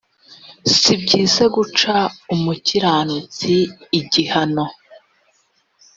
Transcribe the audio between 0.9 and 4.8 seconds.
byiza guca umukiranutsi igihano